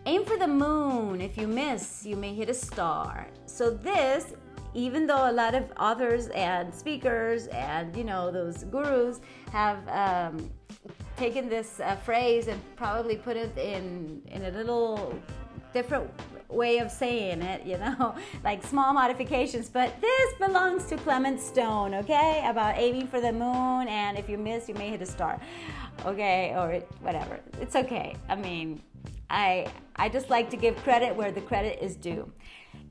Aim 0.05 0.27
for 0.27 0.37
the 0.37 0.47
moon. 0.47 1.23
If 1.23 1.39
you 1.39 1.47
miss, 1.47 2.05
you 2.05 2.15
may 2.15 2.35
hit 2.35 2.51
a 2.51 2.55
star. 2.55 3.27
So, 3.47 3.71
this, 3.71 4.35
even 4.75 5.07
though 5.07 5.31
a 5.31 5.33
lot 5.33 5.55
of 5.55 5.65
authors 5.79 6.27
and 6.35 6.75
speakers 6.75 7.47
and, 7.47 7.97
you 7.97 8.05
know, 8.05 8.31
those 8.31 8.65
gurus 8.65 9.23
have 9.51 9.89
um, 9.89 10.51
taken 11.17 11.49
this 11.49 11.81
uh, 11.81 11.97
phrase 11.97 12.49
and 12.49 12.61
probably 12.77 13.17
put 13.17 13.39
it 13.39 13.57
in, 13.57 14.21
in 14.27 14.45
a 14.45 14.51
little 14.51 15.19
different 15.73 16.11
way 16.51 16.79
of 16.79 16.91
saying 16.91 17.43
it, 17.43 17.65
you 17.65 17.79
know, 17.79 18.15
like 18.45 18.65
small 18.65 18.93
modifications. 18.93 19.69
But 19.69 20.01
this 20.01 20.35
belongs 20.39 20.87
to 20.87 20.97
Clement 20.97 21.41
Stone, 21.41 21.95
okay? 21.95 22.45
About 22.47 22.77
aiming 22.77 23.07
for 23.07 23.21
the 23.21 23.33
moon, 23.33 23.89
and 23.89 24.19
if 24.19 24.29
you 24.29 24.39
miss, 24.39 24.69
you 24.69 24.75
may 24.75 24.91
hit 24.91 25.03
a 25.03 25.07
star, 25.07 25.41
okay? 26.05 26.55
Or 26.57 26.81
whatever. 27.01 27.41
It's 27.61 27.77
okay. 27.77 28.17
I 28.29 28.37
mean, 28.37 28.83
I 29.29 29.69
I 29.97 30.09
just 30.09 30.31
like 30.31 30.51
to 30.51 30.57
give 30.57 30.77
credit 30.79 31.15
where 31.15 31.31
the 31.31 31.41
credit 31.41 31.79
is 31.83 31.95
due. 31.97 32.31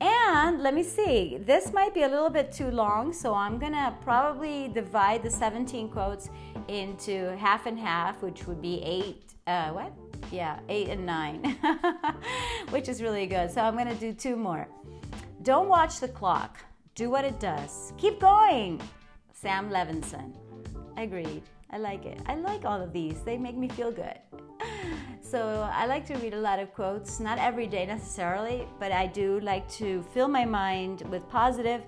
And 0.00 0.62
let 0.62 0.74
me 0.74 0.82
see, 0.82 1.38
this 1.40 1.72
might 1.72 1.92
be 1.92 2.02
a 2.02 2.08
little 2.08 2.30
bit 2.30 2.52
too 2.52 2.70
long, 2.70 3.12
so 3.12 3.34
I'm 3.34 3.58
gonna 3.58 3.96
probably 4.02 4.68
divide 4.68 5.22
the 5.22 5.30
17 5.30 5.88
quotes 5.88 6.30
into 6.68 7.36
half 7.36 7.66
and 7.66 7.78
half, 7.78 8.22
which 8.22 8.46
would 8.46 8.62
be 8.62 8.82
eight, 8.82 9.34
uh, 9.50 9.72
what? 9.72 9.92
Yeah, 10.30 10.60
eight 10.68 10.88
and 10.88 11.04
nine, 11.04 11.58
which 12.70 12.88
is 12.88 13.02
really 13.02 13.26
good. 13.26 13.50
So 13.50 13.60
I'm 13.62 13.76
gonna 13.76 13.94
do 13.94 14.12
two 14.12 14.36
more. 14.36 14.68
Don't 15.42 15.68
watch 15.68 15.98
the 15.98 16.08
clock, 16.08 16.58
do 16.94 17.10
what 17.10 17.24
it 17.24 17.40
does. 17.40 17.92
Keep 17.98 18.20
going. 18.20 18.80
Sam 19.32 19.70
Levenson. 19.70 20.36
Agreed. 20.96 21.42
I 21.70 21.78
like 21.78 22.04
it. 22.04 22.20
I 22.26 22.34
like 22.34 22.64
all 22.64 22.80
of 22.80 22.92
these, 22.92 23.22
they 23.22 23.38
make 23.38 23.56
me 23.56 23.68
feel 23.68 23.92
good. 23.92 24.18
So 25.22 25.70
I 25.72 25.86
like 25.86 26.04
to 26.06 26.14
read 26.16 26.34
a 26.34 26.40
lot 26.40 26.58
of 26.58 26.74
quotes, 26.74 27.20
not 27.20 27.38
every 27.38 27.68
day 27.68 27.86
necessarily, 27.86 28.66
but 28.80 28.90
I 28.90 29.06
do 29.06 29.38
like 29.38 29.68
to 29.78 30.02
fill 30.12 30.26
my 30.26 30.44
mind 30.44 31.02
with 31.02 31.22
positive 31.28 31.82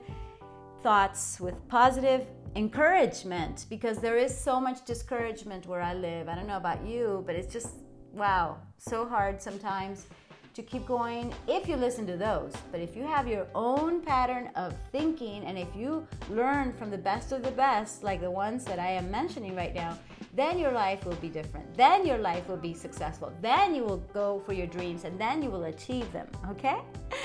thoughts, 0.81 1.41
with 1.41 1.57
positive 1.67 2.29
encouragement, 2.55 3.67
because 3.71 3.99
there 3.99 4.17
is 4.17 4.37
so 4.37 4.61
much 4.61 4.85
discouragement 4.85 5.67
where 5.67 5.81
I 5.81 5.95
live. 5.95 6.29
I 6.29 6.35
don't 6.35 6.47
know 6.47 6.57
about 6.57 6.85
you, 6.87 7.23
but 7.27 7.35
it's 7.35 7.53
just, 7.53 7.77
wow, 8.13 8.59
so 8.79 9.07
hard 9.07 9.41
sometimes 9.41 10.07
to 10.55 10.63
keep 10.63 10.87
going 10.87 11.33
if 11.49 11.67
you 11.67 11.77
listen 11.77 12.07
to 12.07 12.17
those. 12.17 12.53
But 12.71 12.81
if 12.81 12.95
you 12.95 13.05
have 13.05 13.27
your 13.27 13.47
own 13.55 14.03
pattern 14.03 14.51
of 14.55 14.75
thinking 14.91 15.45
and 15.45 15.57
if 15.57 15.69
you 15.75 16.07
learn 16.29 16.73
from 16.75 16.91
the 16.91 16.99
best 16.99 17.33
of 17.33 17.43
the 17.43 17.51
best, 17.51 18.03
like 18.03 18.21
the 18.21 18.31
ones 18.31 18.65
that 18.67 18.79
I 18.79 18.89
am 18.89 19.11
mentioning 19.11 19.57
right 19.57 19.75
now, 19.75 19.99
then 20.35 20.59
your 20.59 20.73
life 20.73 21.07
will 21.07 21.17
be 21.17 21.29
different. 21.29 21.75
Then 21.75 22.07
your 22.07 22.19
life 22.19 22.49
will 22.49 22.59
be 22.59 22.75
successful. 22.75 23.33
Then 23.41 23.75
you 23.75 23.85
will 23.85 24.05
go 24.13 24.43
for 24.45 24.53
your 24.53 24.67
dreams 24.67 25.05
and 25.05 25.19
then 25.19 25.43
you 25.43 25.51
will 25.51 25.65
achieve 25.65 26.11
them, 26.13 26.29
okay? 26.51 26.81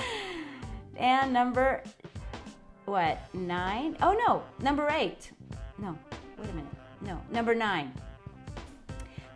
And 0.98 1.32
number 1.32 1.84
what? 2.88 3.18
9? 3.34 3.96
Oh 4.02 4.12
no, 4.26 4.42
number 4.60 4.88
8. 4.90 5.30
No. 5.78 5.96
Wait 6.38 6.50
a 6.50 6.52
minute. 6.52 6.72
No, 7.00 7.20
number 7.30 7.54
9. 7.54 7.92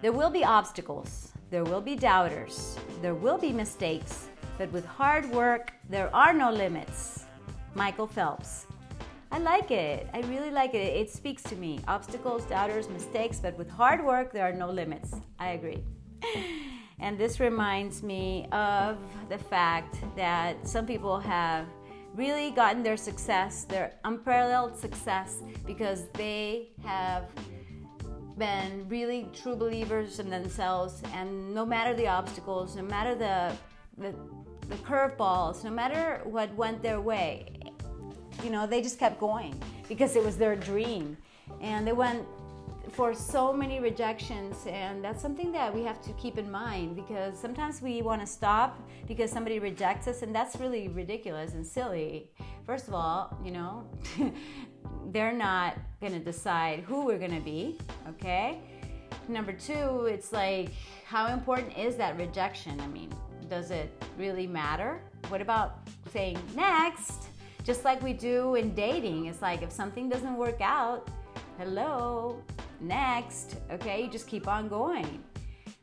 There 0.00 0.12
will 0.12 0.30
be 0.30 0.44
obstacles. 0.44 1.32
There 1.50 1.64
will 1.64 1.80
be 1.80 1.96
doubters. 1.96 2.76
There 3.00 3.14
will 3.14 3.38
be 3.38 3.52
mistakes. 3.52 4.28
But 4.58 4.72
with 4.72 4.84
hard 4.84 5.30
work, 5.30 5.72
there 5.88 6.14
are 6.14 6.32
no 6.32 6.50
limits. 6.50 7.26
Michael 7.74 8.06
Phelps. 8.06 8.66
I 9.30 9.38
like 9.38 9.70
it. 9.70 10.08
I 10.12 10.20
really 10.22 10.50
like 10.50 10.74
it. 10.74 10.96
It 10.96 11.10
speaks 11.10 11.42
to 11.44 11.56
me. 11.56 11.80
Obstacles, 11.88 12.44
doubters, 12.44 12.88
mistakes, 12.88 13.40
but 13.40 13.56
with 13.56 13.70
hard 13.70 14.04
work, 14.04 14.32
there 14.32 14.44
are 14.44 14.52
no 14.52 14.70
limits. 14.70 15.14
I 15.38 15.50
agree. 15.50 15.82
And 17.02 17.18
this 17.18 17.40
reminds 17.40 18.00
me 18.04 18.46
of 18.52 18.96
the 19.28 19.36
fact 19.36 19.96
that 20.14 20.66
some 20.66 20.86
people 20.86 21.18
have 21.18 21.66
really 22.14 22.50
gotten 22.50 22.82
their 22.82 22.96
success, 22.96 23.64
their 23.64 23.94
unparalleled 24.04 24.76
success, 24.76 25.42
because 25.66 26.08
they 26.14 26.68
have 26.84 27.24
been 28.38 28.86
really 28.88 29.28
true 29.32 29.56
believers 29.56 30.18
in 30.18 30.28
themselves. 30.30 31.02
And 31.14 31.54
no 31.54 31.64
matter 31.64 31.94
the 31.94 32.08
obstacles, 32.08 32.76
no 32.76 32.82
matter 32.82 33.14
the, 33.14 33.54
the, 33.98 34.14
the 34.68 34.76
curveballs, 34.76 35.64
no 35.64 35.70
matter 35.70 36.20
what 36.24 36.54
went 36.54 36.82
their 36.82 37.00
way, 37.00 37.60
you 38.42 38.50
know, 38.50 38.66
they 38.66 38.82
just 38.82 38.98
kept 38.98 39.20
going 39.20 39.60
because 39.88 40.16
it 40.16 40.24
was 40.24 40.36
their 40.36 40.56
dream. 40.56 41.16
And 41.60 41.86
they 41.86 41.92
went 41.92 42.26
for 42.92 43.14
so 43.14 43.54
many 43.54 43.80
rejections 43.80 44.66
and 44.66 45.02
that's 45.02 45.22
something 45.22 45.50
that 45.50 45.74
we 45.74 45.82
have 45.82 46.02
to 46.02 46.12
keep 46.12 46.36
in 46.36 46.50
mind 46.50 46.94
because 46.94 47.38
sometimes 47.38 47.80
we 47.80 48.02
want 48.02 48.20
to 48.20 48.26
stop 48.26 48.78
because 49.08 49.30
somebody 49.30 49.58
rejects 49.58 50.06
us 50.06 50.20
and 50.20 50.34
that's 50.34 50.56
really 50.56 50.88
ridiculous 50.88 51.54
and 51.54 51.66
silly. 51.66 52.30
First 52.66 52.88
of 52.88 52.94
all 52.94 53.38
you 53.42 53.50
know 53.50 53.86
they're 55.10 55.32
not 55.32 55.78
going 56.02 56.12
to 56.12 56.18
decide 56.18 56.80
who 56.80 57.06
we're 57.06 57.18
going 57.18 57.34
to 57.34 57.40
be 57.40 57.78
okay? 58.10 58.60
Number 59.26 59.52
two 59.52 60.06
it's 60.06 60.30
like 60.30 60.70
how 61.06 61.28
important 61.28 61.76
is 61.78 61.96
that 61.96 62.18
rejection? 62.18 62.78
I 62.78 62.88
mean 62.88 63.10
does 63.48 63.70
it 63.70 63.90
really 64.18 64.46
matter? 64.46 65.00
What 65.28 65.40
about 65.40 65.88
saying 66.12 66.38
next? 66.54 67.24
Just 67.64 67.84
like 67.84 68.02
we 68.02 68.12
do 68.12 68.56
in 68.56 68.74
dating 68.74 69.26
it's 69.26 69.40
like 69.40 69.62
if 69.62 69.72
something 69.72 70.10
doesn't 70.10 70.36
work 70.36 70.60
out 70.60 71.08
hello 71.58 72.42
next, 72.82 73.56
okay? 73.70 74.08
Just 74.08 74.26
keep 74.26 74.48
on 74.48 74.68
going. 74.68 75.22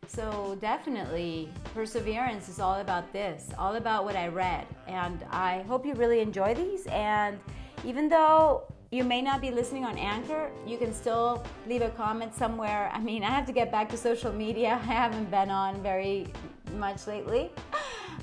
So, 0.07 0.57
definitely, 0.59 1.49
perseverance 1.75 2.49
is 2.49 2.59
all 2.59 2.79
about 2.81 3.13
this, 3.13 3.49
all 3.57 3.75
about 3.75 4.05
what 4.05 4.15
I 4.15 4.27
read. 4.27 4.65
And 4.87 5.23
I 5.29 5.61
hope 5.67 5.85
you 5.85 5.93
really 5.93 6.19
enjoy 6.19 6.55
these. 6.55 6.87
And 6.87 7.39
even 7.85 8.09
though 8.09 8.63
you 8.91 9.03
may 9.03 9.21
not 9.21 9.39
be 9.39 9.51
listening 9.51 9.85
on 9.85 9.97
Anchor, 9.99 10.49
you 10.65 10.77
can 10.77 10.93
still 10.93 11.45
leave 11.67 11.83
a 11.83 11.89
comment 11.89 12.33
somewhere. 12.33 12.89
I 12.91 12.99
mean, 12.99 13.23
I 13.23 13.29
have 13.29 13.45
to 13.45 13.53
get 13.53 13.71
back 13.71 13.87
to 13.89 13.97
social 13.97 14.33
media, 14.33 14.69
I 14.81 14.93
haven't 14.93 15.29
been 15.29 15.51
on 15.51 15.81
very 15.83 16.27
much 16.75 17.07
lately. 17.07 17.51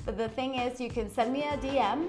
But 0.05 0.17
the 0.17 0.29
thing 0.29 0.55
is, 0.55 0.79
you 0.79 0.89
can 0.89 1.11
send 1.11 1.33
me 1.33 1.43
a 1.43 1.57
DM 1.57 2.07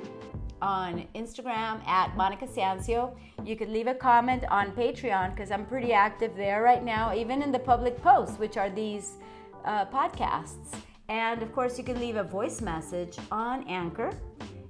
on 0.62 1.06
Instagram 1.14 1.86
at 1.86 2.16
Monica 2.16 2.46
Sancio. 2.46 3.16
You 3.44 3.56
could 3.56 3.68
leave 3.68 3.86
a 3.86 3.94
comment 3.94 4.44
on 4.50 4.72
Patreon 4.72 5.34
because 5.34 5.50
I'm 5.50 5.66
pretty 5.66 5.92
active 5.92 6.36
there 6.36 6.62
right 6.62 6.84
now, 6.84 7.14
even 7.14 7.42
in 7.42 7.52
the 7.52 7.58
public 7.58 8.00
posts, 8.02 8.38
which 8.38 8.56
are 8.56 8.70
these 8.70 9.16
uh, 9.64 9.86
podcasts. 9.86 10.74
And 11.08 11.42
of 11.42 11.52
course, 11.52 11.78
you 11.78 11.84
can 11.84 11.98
leave 11.98 12.16
a 12.16 12.24
voice 12.24 12.60
message 12.60 13.16
on 13.30 13.66
Anchor 13.68 14.12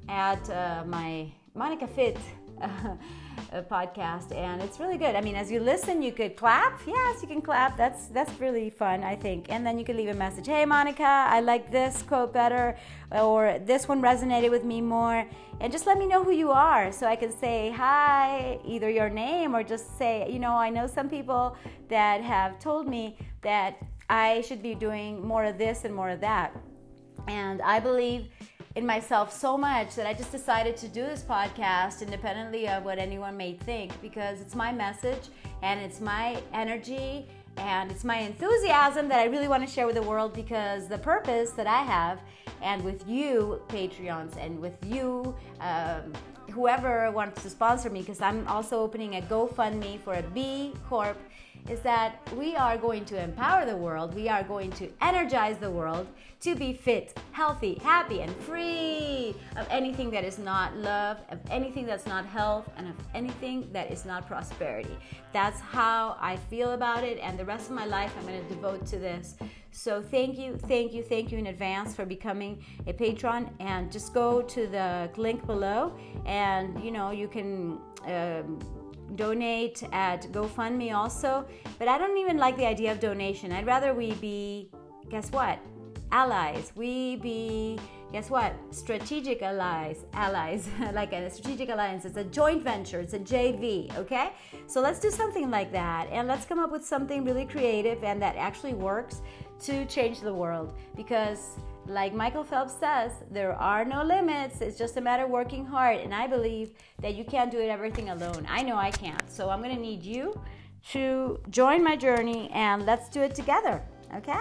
at 0.09 0.49
uh, 0.51 0.85
my 0.87 1.33
Monica 1.55 1.87
Fit. 1.87 2.19
podcast 3.71 4.35
and 4.35 4.63
it's 4.63 4.79
really 4.79 4.99
good. 4.99 5.15
I 5.15 5.21
mean 5.21 5.35
as 5.35 5.51
you 5.51 5.61
listen 5.61 6.03
you 6.03 6.13
could 6.13 6.37
clap. 6.37 6.81
Yes 6.87 7.23
you 7.23 7.29
can 7.29 7.41
clap. 7.41 7.77
That's 7.77 8.07
that's 8.09 8.33
really 8.41 8.71
fun 8.71 9.03
i 9.03 9.17
think. 9.17 9.47
And 9.49 9.67
then 9.67 9.79
you 9.79 9.85
can 9.85 9.97
leave 9.97 10.09
a 10.09 10.15
message 10.15 10.47
hey 10.47 10.65
monica 10.65 11.27
i 11.29 11.41
like 11.41 11.71
this 11.71 12.03
quote 12.03 12.33
better 12.33 12.77
or 13.13 13.59
this 13.65 13.89
one 13.89 14.03
resonated 14.03 14.51
with 14.51 14.65
me 14.65 14.81
more 14.81 15.27
and 15.61 15.73
just 15.73 15.87
let 15.87 15.99
me 15.99 16.07
know 16.07 16.23
who 16.23 16.33
you 16.33 16.51
are. 16.51 16.93
So 16.93 17.07
i 17.07 17.17
can 17.17 17.33
say 17.33 17.71
hi 17.71 18.59
either 18.65 18.91
your 18.91 19.09
name 19.09 19.55
or 19.55 19.63
just 19.63 19.97
say 19.99 20.31
you 20.31 20.39
know 20.39 20.53
i 20.53 20.69
know 20.71 20.87
some 20.87 21.09
people 21.09 21.57
that 21.89 22.23
have 22.23 22.59
told 22.59 22.89
me 22.89 23.17
that 23.43 23.79
i 24.11 24.41
should 24.43 24.63
be 24.63 24.75
doing 24.75 25.27
more 25.27 25.45
of 25.45 25.59
this 25.59 25.85
and 25.85 25.95
more 25.95 26.11
of 26.11 26.21
that. 26.21 26.55
And 27.27 27.63
i 27.63 27.79
believe 27.81 28.29
in 28.75 28.87
myself 28.87 29.33
so 29.33 29.57
much 29.57 29.95
that 29.95 30.07
I 30.07 30.15
just 30.15 30.33
decided 30.33 30.77
to 30.79 30.89
do 30.89 31.03
this 31.03 31.23
podcast 31.23 32.03
independently 32.03 32.69
of 32.69 32.85
what 32.85 32.99
anyone 32.99 33.37
may 33.37 33.55
think 33.55 34.01
because 34.01 34.41
it's 34.41 34.55
my 34.55 34.73
message 34.73 35.29
and 35.63 35.81
it's 35.81 36.01
my 36.01 36.41
energy 36.53 37.27
and 37.57 37.91
it's 37.91 38.05
my 38.05 38.19
enthusiasm 38.19 39.09
that 39.09 39.19
I 39.19 39.25
really 39.25 39.49
want 39.49 39.67
to 39.67 39.73
share 39.73 39.87
with 39.87 39.97
the 39.97 40.03
world 40.03 40.33
because 40.33 40.89
the 40.89 40.99
purpose 40.99 41.51
that 41.53 41.67
I 41.67 41.83
have 41.83 42.21
and 42.63 42.83
with 42.85 43.09
you 43.09 43.61
Patreons 43.69 44.37
and 44.37 44.59
with 44.61 44.77
you 44.87 45.35
um, 45.61 46.13
whoever 46.51 47.11
wants 47.11 47.43
to 47.43 47.51
sponsor 47.51 47.91
me 47.91 48.01
because 48.01 48.21
I'm 48.21 48.47
also 48.49 48.81
opening 48.81 49.17
a 49.17 49.23
GoFundMe 49.23 50.01
for 50.01 50.15
a 50.15 50.23
B 50.23 50.75
Corp 50.89 51.19
is 51.69 51.81
that 51.81 52.19
we 52.37 52.57
are 52.57 52.79
going 52.79 53.05
to 53.07 53.23
empower 53.23 53.67
the 53.67 53.77
world, 53.77 54.15
we 54.15 54.29
are 54.29 54.43
going 54.43 54.71
to 54.73 54.89
energize 55.01 55.59
the 55.59 55.71
world 55.71 56.07
to 56.41 56.55
be 56.55 56.73
fit, 56.73 57.19
healthy, 57.33 57.81
happy, 57.83 58.21
and 58.21 58.35
free 58.37 59.35
of 59.57 59.67
anything 59.71 60.11
that 60.11 60.25
is 60.25 60.39
not 60.39 60.77
love, 60.77 61.19
of 61.31 61.39
anything 61.51 61.85
that's 61.85 62.07
not 62.07 62.25
health, 62.25 62.71
and 62.77 62.89
of 62.89 62.95
anything 63.15 63.69
that 63.73 63.91
is 63.91 64.05
not 64.05 64.27
prosperity. 64.27 64.97
That's 65.33 65.61
how 65.61 66.17
I 66.21 66.37
feel 66.37 66.73
about 66.73 67.03
it, 67.03 67.19
and 67.21 67.39
the 67.39 67.45
rest 67.45 67.69
of 67.69 67.75
my 67.75 67.87
life 67.87 68.15
I'm 68.19 68.27
going 68.27 68.43
to 68.43 68.49
devote 68.49 68.87
to 68.87 68.99
this. 68.99 69.37
So 69.73 70.01
thank 70.01 70.39
you, 70.39 70.57
thank 70.57 70.93
you, 70.93 71.03
thank 71.03 71.33
you 71.33 71.39
in 71.39 71.49
advance 71.49 71.95
for 71.95 72.07
becoming 72.07 72.65
a 72.87 72.93
patron. 72.93 73.51
And 73.61 73.93
just 73.93 74.15
go 74.15 74.43
to 74.43 74.67
the 74.67 75.11
link 75.17 75.45
below, 75.47 75.99
and 76.25 76.83
you 76.83 76.91
know 76.91 77.11
you 77.11 77.29
can. 77.29 77.79
Um, 78.05 78.78
donate 79.17 79.83
at 79.93 80.23
GoFundMe 80.33 80.95
also. 80.95 81.47
But 81.79 81.89
I 81.89 81.99
don't 81.99 82.17
even 82.19 82.37
like 82.37 82.57
the 82.57 82.67
idea 82.67 82.93
of 82.93 83.01
donation. 83.01 83.53
I'd 83.53 83.67
rather 83.67 83.95
we 83.95 84.13
be, 84.15 84.71
guess 85.09 85.31
what? 85.33 85.59
Allies. 86.13 86.73
We 86.75 87.17
be, 87.17 87.79
guess 88.13 88.31
what? 88.31 88.55
Strategic 88.71 89.43
allies. 89.43 90.05
Allies. 90.13 90.69
like 90.93 91.13
a 91.13 91.31
strategic 91.31 91.69
alliance. 91.69 92.05
It's 92.05 92.17
a 92.17 92.25
joint 92.25 92.63
venture. 92.63 93.01
It's 93.01 93.15
a 93.15 93.19
JV. 93.19 93.97
Okay? 93.99 94.33
So 94.67 94.81
let's 94.81 95.01
do 95.01 95.11
something 95.11 95.51
like 95.51 95.73
that. 95.73 96.09
And 96.11 96.29
let's 96.29 96.45
come 96.45 96.59
up 96.59 96.71
with 96.71 96.85
something 96.85 97.25
really 97.25 97.45
creative 97.45 98.03
and 98.05 98.21
that 98.23 98.37
actually 98.37 98.75
works 98.75 99.21
to 99.61 99.85
change 99.87 100.21
the 100.21 100.33
world. 100.33 100.75
Because 100.97 101.59
like 101.89 102.15
Michael 102.15 102.45
Phelps 102.45 102.75
says, 102.79 103.13
there 103.31 103.55
are 103.55 103.85
no 103.85 104.03
limits. 104.03 104.61
It's 104.61 104.79
just 104.79 104.97
a 104.97 105.01
matter 105.01 105.25
of 105.25 105.31
working 105.31 105.65
hard. 105.65 106.01
And 106.01 106.15
I 106.15 106.27
believe 106.27 106.73
that 107.01 107.15
you 107.15 107.25
can't 107.25 107.51
do 107.51 107.59
it 107.59 107.69
everything 107.69 108.11
alone. 108.11 108.47
I 108.49 108.63
know 108.63 108.77
I 108.77 108.91
can't. 108.91 109.31
So 109.31 109.49
I'm 109.49 109.63
going 109.63 109.75
to 109.75 109.81
need 109.81 110.03
you 110.03 110.39
to 110.91 111.41
join 111.51 111.83
my 111.83 111.97
journey 111.97 112.51
and 112.53 112.85
let's 112.85 113.09
do 113.09 113.23
it 113.23 113.35
together. 113.35 113.83
Okay? 114.15 114.41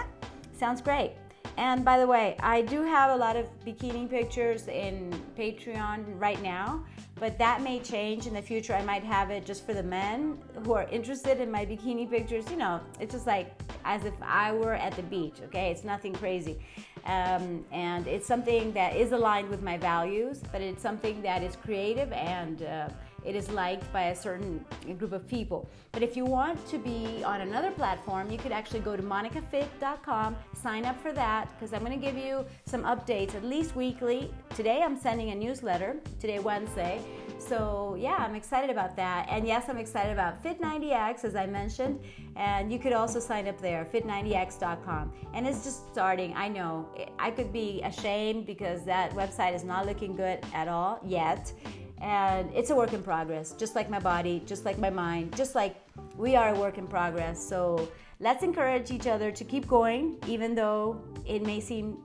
Sounds 0.52 0.80
great. 0.80 1.12
And 1.56 1.84
by 1.84 1.98
the 1.98 2.06
way, 2.06 2.36
I 2.40 2.62
do 2.62 2.82
have 2.82 3.10
a 3.10 3.16
lot 3.16 3.34
of 3.34 3.46
bikini 3.66 4.08
pictures 4.08 4.68
in 4.68 5.12
Patreon 5.36 6.04
right 6.20 6.40
now, 6.40 6.84
but 7.16 7.36
that 7.38 7.62
may 7.62 7.80
change 7.80 8.28
in 8.28 8.34
the 8.34 8.42
future. 8.42 8.74
I 8.74 8.84
might 8.84 9.02
have 9.02 9.30
it 9.30 9.44
just 9.44 9.66
for 9.66 9.74
the 9.74 9.82
men 9.82 10.38
who 10.64 10.72
are 10.74 10.88
interested 10.88 11.40
in 11.40 11.50
my 11.50 11.66
bikini 11.66 12.08
pictures. 12.08 12.48
You 12.48 12.58
know, 12.58 12.80
it's 13.00 13.12
just 13.12 13.26
like 13.26 13.60
as 13.84 14.04
if 14.04 14.14
I 14.22 14.52
were 14.52 14.74
at 14.74 14.94
the 14.94 15.02
beach, 15.02 15.40
okay? 15.46 15.72
It's 15.72 15.82
nothing 15.82 16.12
crazy. 16.12 16.60
Um, 17.06 17.64
and 17.72 18.06
it's 18.06 18.26
something 18.26 18.72
that 18.74 18.94
is 18.94 19.10
aligned 19.10 19.48
with 19.48 19.62
my 19.62 19.78
values, 19.78 20.42
but 20.52 20.60
it's 20.60 20.82
something 20.82 21.22
that 21.22 21.42
is 21.42 21.56
creative 21.56 22.12
and 22.12 22.62
uh, 22.62 22.88
it 23.24 23.34
is 23.34 23.50
liked 23.50 23.92
by 23.92 24.04
a 24.04 24.16
certain 24.16 24.64
group 24.98 25.12
of 25.12 25.26
people. 25.28 25.68
But 25.92 26.02
if 26.02 26.16
you 26.16 26.24
want 26.24 26.66
to 26.68 26.78
be 26.78 27.22
on 27.24 27.40
another 27.40 27.70
platform, 27.70 28.30
you 28.30 28.38
could 28.38 28.52
actually 28.52 28.80
go 28.80 28.96
to 28.96 29.02
monicafit.com, 29.02 30.36
sign 30.54 30.84
up 30.84 31.00
for 31.00 31.12
that, 31.12 31.50
because 31.54 31.72
I'm 31.72 31.84
going 31.84 31.98
to 31.98 32.04
give 32.04 32.16
you 32.16 32.44
some 32.66 32.82
updates 32.84 33.34
at 33.34 33.44
least 33.44 33.76
weekly. 33.76 34.32
Today 34.54 34.82
I'm 34.82 34.98
sending 34.98 35.30
a 35.30 35.34
newsletter, 35.34 35.96
today, 36.20 36.38
Wednesday, 36.38 37.00
So, 37.38 37.96
yeah, 37.98 38.16
I'm 38.18 38.34
excited 38.34 38.68
about 38.68 38.96
that. 38.96 39.26
And 39.30 39.46
yes, 39.46 39.68
I'm 39.68 39.78
excited 39.78 40.12
about 40.12 40.42
Fit90X, 40.42 41.24
as 41.24 41.36
I 41.36 41.46
mentioned. 41.46 42.00
And 42.36 42.72
you 42.72 42.78
could 42.78 42.92
also 42.92 43.20
sign 43.20 43.46
up 43.46 43.60
there, 43.60 43.86
fit90x.com. 43.92 45.12
And 45.34 45.46
it's 45.46 45.64
just 45.64 45.88
starting. 45.90 46.34
I 46.36 46.48
know 46.48 46.88
I 47.18 47.30
could 47.30 47.52
be 47.52 47.80
ashamed 47.82 48.46
because 48.46 48.84
that 48.84 49.12
website 49.12 49.54
is 49.54 49.64
not 49.64 49.86
looking 49.86 50.16
good 50.16 50.40
at 50.52 50.68
all 50.68 51.00
yet. 51.04 51.52
And 52.00 52.50
it's 52.54 52.70
a 52.70 52.76
work 52.76 52.92
in 52.92 53.02
progress, 53.02 53.52
just 53.52 53.74
like 53.74 53.90
my 53.90 53.98
body, 53.98 54.42
just 54.46 54.64
like 54.64 54.78
my 54.78 54.90
mind, 54.90 55.36
just 55.36 55.54
like 55.54 55.76
we 56.16 56.36
are 56.36 56.54
a 56.54 56.58
work 56.58 56.78
in 56.78 56.86
progress. 56.86 57.44
So, 57.44 57.88
let's 58.20 58.42
encourage 58.42 58.90
each 58.90 59.06
other 59.06 59.30
to 59.30 59.44
keep 59.44 59.66
going, 59.66 60.16
even 60.26 60.54
though 60.54 61.00
it 61.26 61.42
may 61.42 61.60
seem 61.60 61.98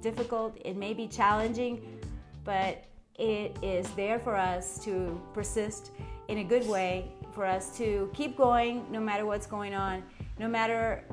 difficult, 0.00 0.56
it 0.64 0.76
may 0.76 0.94
be 0.94 1.06
challenging, 1.06 2.00
but 2.44 2.84
it 3.18 3.56
is 3.62 3.88
there 3.90 4.18
for 4.18 4.36
us 4.36 4.82
to 4.84 5.20
persist 5.34 5.90
in 6.28 6.38
a 6.38 6.44
good 6.44 6.66
way, 6.66 7.10
for 7.32 7.44
us 7.44 7.76
to 7.76 8.10
keep 8.14 8.36
going 8.36 8.84
no 8.90 9.00
matter 9.00 9.26
what's 9.26 9.46
going 9.46 9.74
on, 9.74 10.02
no 10.38 10.48
matter 10.48 11.04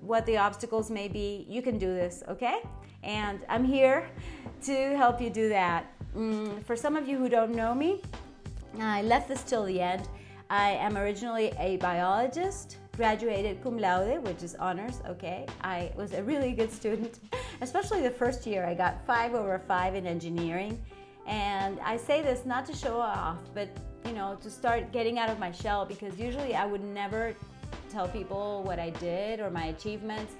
what 0.00 0.26
the 0.26 0.36
obstacles 0.36 0.90
may 0.90 1.08
be. 1.08 1.46
You 1.48 1.62
can 1.62 1.78
do 1.78 1.86
this, 1.86 2.22
okay? 2.28 2.60
And 3.02 3.40
I'm 3.48 3.64
here 3.64 4.08
to 4.64 4.96
help 4.96 5.20
you 5.20 5.30
do 5.30 5.48
that. 5.48 5.93
Mm, 6.14 6.64
for 6.64 6.76
some 6.76 6.96
of 6.96 7.08
you 7.08 7.18
who 7.18 7.28
don't 7.28 7.54
know 7.54 7.74
me, 7.74 8.00
I 8.80 9.02
left 9.02 9.28
this 9.28 9.42
till 9.42 9.64
the 9.64 9.80
end. 9.80 10.08
I 10.48 10.70
am 10.70 10.96
originally 10.96 11.52
a 11.58 11.76
biologist, 11.78 12.78
graduated 12.96 13.62
cum 13.62 13.78
laude, 13.78 14.22
which 14.22 14.42
is 14.42 14.54
honors, 14.56 15.00
okay? 15.08 15.46
I 15.62 15.90
was 15.96 16.12
a 16.12 16.22
really 16.22 16.52
good 16.52 16.70
student, 16.70 17.18
especially 17.60 18.02
the 18.02 18.10
first 18.10 18.46
year. 18.46 18.64
I 18.64 18.74
got 18.74 19.04
five 19.06 19.34
over 19.34 19.58
five 19.58 19.96
in 19.96 20.06
engineering. 20.06 20.80
And 21.26 21.80
I 21.80 21.96
say 21.96 22.22
this 22.22 22.44
not 22.44 22.64
to 22.66 22.74
show 22.76 22.98
off, 22.98 23.38
but 23.54 23.68
you 24.04 24.12
know, 24.12 24.36
to 24.42 24.50
start 24.50 24.92
getting 24.92 25.18
out 25.18 25.30
of 25.30 25.38
my 25.38 25.50
shell 25.50 25.84
because 25.86 26.18
usually 26.20 26.54
I 26.54 26.66
would 26.66 26.84
never 26.84 27.34
tell 27.90 28.06
people 28.06 28.62
what 28.62 28.78
I 28.78 28.90
did 28.90 29.40
or 29.40 29.50
my 29.50 29.66
achievements 29.66 30.34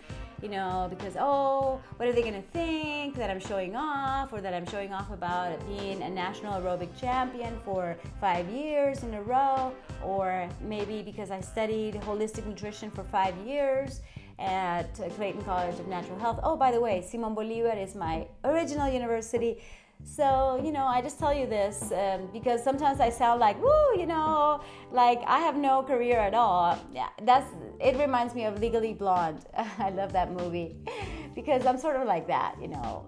you 0.45 0.51
know, 0.51 0.89
because, 0.91 1.17
oh, 1.19 1.81
what 1.97 2.07
are 2.07 2.13
they 2.13 2.21
going 2.21 2.35
to 2.35 2.49
think 2.49 3.17
that 3.17 3.31
I'm 3.31 3.41
showing 3.41 3.75
off 3.75 4.31
or 4.31 4.43
that 4.43 4.53
I'm 4.53 4.67
showing 4.67 4.93
off 4.93 5.11
about 5.11 5.59
being 5.67 6.03
a 6.03 6.11
national 6.11 6.61
aerobic 6.61 6.91
champion 7.01 7.59
for 7.65 7.97
five 8.21 8.47
years 8.51 9.05
in 9.05 9.15
a 9.15 9.23
row, 9.23 9.73
or 10.05 10.47
maybe 10.61 11.01
because 11.01 11.31
I 11.31 11.41
studied 11.41 11.95
holistic 11.95 12.45
nutrition 12.45 12.91
for 12.91 13.05
five 13.05 13.35
years 13.39 14.03
at 14.39 14.93
Clayton 15.17 15.43
College 15.45 15.81
of 15.81 15.89
Natural 15.89 16.19
Health. 16.19 16.41
Oh, 16.43 16.57
by 16.57 16.71
the 16.73 16.81
way, 16.81 17.01
Simon 17.01 17.35
Bolivar 17.35 17.79
is 17.79 17.95
my 17.95 18.27
original 18.45 18.89
university. 18.93 19.63
So, 20.05 20.61
you 20.63 20.71
know, 20.71 20.85
I 20.85 21.01
just 21.01 21.19
tell 21.19 21.33
you 21.33 21.47
this 21.47 21.91
um, 21.91 22.29
because 22.33 22.63
sometimes 22.63 23.01
I 23.01 23.11
sound 23.11 23.41
like, 23.41 23.61
woo, 23.61 23.99
you 23.99 24.07
know, 24.07 24.61
like 24.93 25.23
I 25.27 25.39
have 25.39 25.57
no 25.57 25.83
career 25.83 26.19
at 26.19 26.35
all. 26.35 26.79
Yeah, 26.93 27.09
that's, 27.23 27.51
it 27.81 27.97
reminds 27.99 28.35
me 28.35 28.45
of 28.45 28.61
Legally 28.61 28.93
Blonde. 28.93 29.47
I 29.79 29.91
love 29.91 30.13
that 30.13 30.31
movie 30.31 30.77
because 31.35 31.67
I'm 31.67 31.79
sort 31.79 31.97
of 31.97 32.07
like 32.07 32.27
that, 32.29 32.55
you 32.61 32.69
know. 32.69 33.07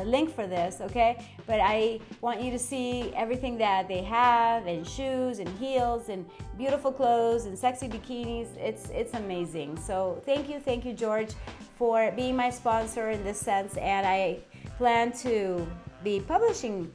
link 0.04 0.34
for 0.34 0.48
this, 0.48 0.82
okay? 0.82 1.18
But 1.46 1.60
I 1.62 2.00
want 2.22 2.42
you 2.42 2.52
to 2.52 2.60
see 2.60 3.14
everything 3.16 3.58
that 3.60 3.88
they 3.88 4.02
have 4.04 4.66
and 4.68 4.86
shoes 4.86 5.40
and 5.40 5.50
heels 5.58 6.10
and 6.10 6.26
beautiful 6.58 6.92
clothes 6.92 7.46
and 7.46 7.58
sexy 7.58 7.88
bikinis. 7.88 8.48
It's 8.58 8.90
it's 8.90 9.14
amazing. 9.14 9.78
So 9.78 10.22
thank 10.26 10.50
you, 10.50 10.60
thank 10.60 10.86
you, 10.86 10.94
George, 10.94 11.32
for 11.78 12.12
being 12.16 12.36
my 12.36 12.50
sponsor 12.50 13.12
in 13.12 13.24
this 13.24 13.40
sense. 13.40 13.78
And 13.78 14.06
I 14.06 14.40
plan 14.78 15.12
to 15.24 15.66
be 16.04 16.20
publishing 16.20 16.92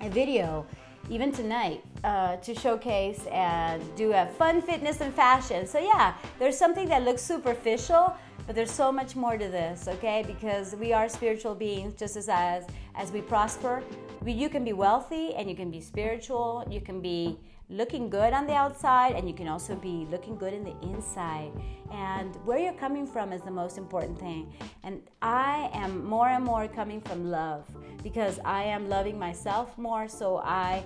a 0.00 0.08
video 0.10 0.66
even 1.08 1.30
tonight 1.30 1.84
uh, 2.04 2.36
to 2.36 2.54
showcase 2.54 3.26
and 3.30 3.82
do 3.96 4.12
a 4.12 4.26
fun 4.26 4.60
fitness 4.60 5.00
and 5.00 5.14
fashion. 5.14 5.66
So 5.66 5.78
yeah, 5.78 6.14
there's 6.38 6.58
something 6.58 6.88
that 6.88 7.04
looks 7.04 7.22
superficial 7.22 8.14
but 8.46 8.54
there's 8.54 8.70
so 8.70 8.92
much 8.92 9.16
more 9.16 9.36
to 9.36 9.48
this, 9.48 9.88
okay? 9.88 10.24
Because 10.26 10.74
we 10.76 10.92
are 10.92 11.08
spiritual 11.08 11.54
beings 11.54 11.94
just 11.98 12.16
as 12.16 12.28
as, 12.28 12.64
as 12.94 13.10
we 13.10 13.20
prosper. 13.20 13.82
We, 14.22 14.32
you 14.32 14.48
can 14.48 14.64
be 14.64 14.72
wealthy 14.72 15.34
and 15.34 15.50
you 15.50 15.56
can 15.56 15.70
be 15.70 15.80
spiritual. 15.80 16.66
You 16.70 16.80
can 16.80 17.00
be 17.00 17.38
looking 17.68 18.08
good 18.08 18.32
on 18.32 18.46
the 18.46 18.54
outside 18.54 19.16
and 19.16 19.28
you 19.28 19.34
can 19.34 19.48
also 19.48 19.74
be 19.74 20.06
looking 20.10 20.36
good 20.36 20.54
in 20.54 20.62
the 20.62 20.76
inside. 20.82 21.50
And 21.90 22.36
where 22.44 22.58
you're 22.58 22.72
coming 22.74 23.06
from 23.06 23.32
is 23.32 23.42
the 23.42 23.50
most 23.50 23.78
important 23.78 24.18
thing. 24.18 24.52
And 24.84 25.02
I 25.22 25.68
am 25.72 26.04
more 26.04 26.28
and 26.28 26.44
more 26.44 26.68
coming 26.68 27.00
from 27.00 27.30
love 27.30 27.64
because 28.02 28.38
I 28.44 28.62
am 28.62 28.88
loving 28.88 29.18
myself 29.18 29.76
more. 29.76 30.06
So 30.08 30.38
I 30.38 30.84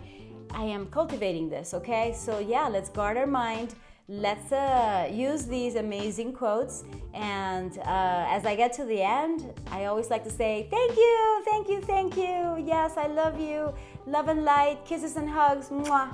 I 0.53 0.65
am 0.65 0.87
cultivating 0.87 1.49
this, 1.49 1.75
okay? 1.75 2.13
So 2.13 2.41
yeah, 2.41 2.67
let's 2.67 2.89
guard 2.89 3.17
our 3.17 3.27
mind 3.27 3.75
let's 4.11 4.51
uh, 4.51 5.09
use 5.11 5.47
these 5.47 5.77
amazing 5.77 6.33
quotes. 6.33 6.85
And 7.15 7.79
uh, 7.79 8.27
as 8.29 8.45
I 8.45 8.57
get 8.57 8.73
to 8.75 8.85
the 8.85 9.01
end, 9.01 9.55
I 9.71 9.85
always 9.85 10.11
like 10.11 10.25
to 10.25 10.31
say, 10.31 10.67
Thank 10.71 10.97
you, 10.97 11.43
thank 11.45 11.69
you, 11.69 11.81
thank 11.81 12.17
you. 12.17 12.63
Yes, 12.67 12.97
I 12.97 13.07
love 13.07 13.41
you. 13.41 13.73
Love 14.07 14.29
and 14.29 14.45
light, 14.45 14.85
kisses 14.85 15.17
and 15.17 15.31
hugs. 15.31 15.69
Mwah. 15.69 16.11